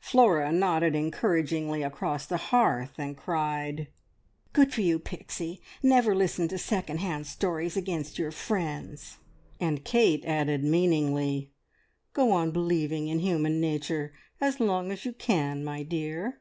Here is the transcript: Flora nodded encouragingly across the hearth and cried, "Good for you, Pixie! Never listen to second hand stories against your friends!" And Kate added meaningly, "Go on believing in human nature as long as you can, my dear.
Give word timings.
Flora 0.00 0.50
nodded 0.52 0.94
encouragingly 0.96 1.82
across 1.82 2.24
the 2.24 2.38
hearth 2.48 2.92
and 2.96 3.14
cried, 3.14 3.88
"Good 4.54 4.72
for 4.72 4.80
you, 4.80 4.98
Pixie! 4.98 5.60
Never 5.82 6.14
listen 6.14 6.48
to 6.48 6.56
second 6.56 7.00
hand 7.00 7.26
stories 7.26 7.76
against 7.76 8.18
your 8.18 8.30
friends!" 8.30 9.18
And 9.60 9.84
Kate 9.84 10.24
added 10.24 10.64
meaningly, 10.64 11.52
"Go 12.14 12.30
on 12.32 12.52
believing 12.52 13.08
in 13.08 13.18
human 13.18 13.60
nature 13.60 14.14
as 14.40 14.60
long 14.60 14.90
as 14.90 15.04
you 15.04 15.12
can, 15.12 15.62
my 15.62 15.82
dear. 15.82 16.40